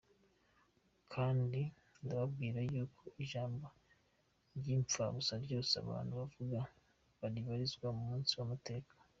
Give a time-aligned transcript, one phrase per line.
[1.13, 1.61] Kandi
[2.03, 3.65] ndababwira yuko ijambo
[4.57, 6.59] ry’impfabusa ryose abantu bavuga,
[7.19, 8.93] bazaribazwa ku munsi w’amateka.